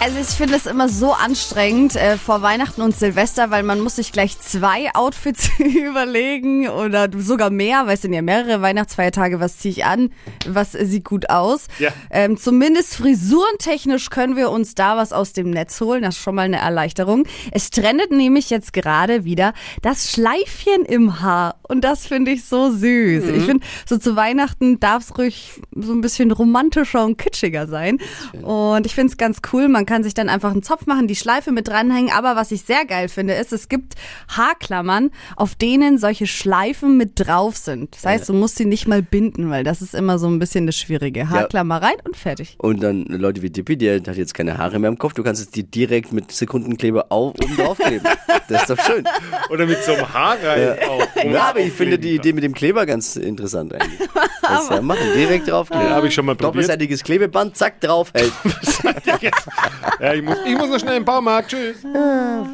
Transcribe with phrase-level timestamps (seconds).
[0.00, 3.96] Also ich finde es immer so anstrengend äh, vor Weihnachten und Silvester, weil man muss
[3.96, 9.58] sich gleich zwei Outfits überlegen oder sogar mehr, weil es sind ja mehrere Weihnachtsfeiertage, was
[9.58, 10.10] ziehe ich an,
[10.46, 11.66] was sieht gut aus.
[11.80, 11.90] Ja.
[12.12, 16.36] Ähm, zumindest frisurentechnisch können wir uns da was aus dem Netz holen, das ist schon
[16.36, 17.24] mal eine Erleichterung.
[17.50, 19.52] Es trendet nämlich jetzt gerade wieder
[19.82, 23.24] das Schleifchen im Haar und das finde ich so süß.
[23.24, 27.98] Ich finde, so zu Weihnachten darf es ruhig so ein bisschen romantischer und kitschiger sein
[28.42, 31.16] und ich finde es ganz cool, man kann sich dann einfach einen Zopf machen, die
[31.16, 32.12] Schleife mit dranhängen.
[32.12, 33.94] Aber was ich sehr geil finde, ist, es gibt
[34.28, 37.96] Haarklammern, auf denen solche Schleifen mit drauf sind.
[37.96, 40.66] Das heißt, du musst sie nicht mal binden, weil das ist immer so ein bisschen
[40.66, 41.30] das Schwierige.
[41.30, 42.56] Haarklammer rein und fertig.
[42.58, 45.40] Und dann Leute wie Dippy, die hat jetzt keine Haare mehr im Kopf, du kannst
[45.40, 48.06] es dir direkt mit Sekundenkleber auf, oben draufkleben.
[48.48, 49.04] das ist doch schön.
[49.48, 51.24] Oder mit so einem Haarreif auch.
[51.24, 54.08] Ja, aber ich finde die Idee mit dem Kleber ganz interessant eigentlich.
[54.42, 55.86] Das ja machen, direkt draufkleben.
[55.86, 56.54] Ja, hab ich schon mal probiert.
[56.54, 58.32] Doppelseitiges Klebeband, zack, drauf, hält.
[60.00, 61.50] Ja, ich muss, ich muss noch schnell im Baumarkt.
[61.50, 61.78] Tschüss.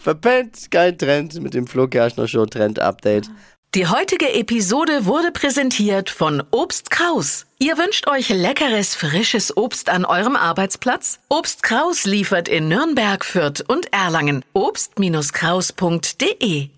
[0.00, 3.28] Verpennt, kein Trend mit dem Flo Kerschner Show Trend Update.
[3.74, 7.44] Die heutige Episode wurde präsentiert von Obst Kraus.
[7.58, 11.18] Ihr wünscht euch leckeres, frisches Obst an eurem Arbeitsplatz?
[11.28, 14.44] Obst Kraus liefert in Nürnberg, Fürth und Erlangen.
[14.54, 16.70] Obst-Kraus.de